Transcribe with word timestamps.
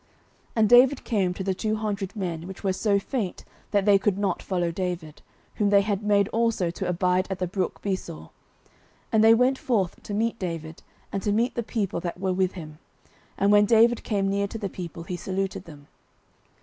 09:030:021 0.01 0.09
And 0.55 0.69
David 0.69 1.03
came 1.03 1.33
to 1.35 1.43
the 1.43 1.53
two 1.53 1.75
hundred 1.75 2.15
men, 2.15 2.47
which 2.47 2.63
were 2.63 2.73
so 2.73 2.97
faint 2.97 3.45
that 3.69 3.85
they 3.85 3.99
could 3.99 4.17
not 4.17 4.41
follow 4.41 4.71
David, 4.71 5.21
whom 5.57 5.69
they 5.69 5.81
had 5.81 6.01
made 6.01 6.27
also 6.29 6.71
to 6.71 6.87
abide 6.89 7.27
at 7.29 7.37
the 7.37 7.45
brook 7.45 7.83
Besor: 7.83 8.31
and 9.11 9.23
they 9.23 9.35
went 9.35 9.59
forth 9.59 10.01
to 10.01 10.15
meet 10.15 10.39
David, 10.39 10.81
and 11.11 11.21
to 11.21 11.31
meet 11.31 11.53
the 11.53 11.61
people 11.61 11.99
that 11.99 12.19
were 12.19 12.33
with 12.33 12.53
him: 12.53 12.79
and 13.37 13.51
when 13.51 13.65
David 13.67 14.03
came 14.03 14.27
near 14.27 14.47
to 14.47 14.57
the 14.57 14.69
people, 14.69 15.03
he 15.03 15.15
saluted 15.15 15.65
them. 15.65 15.85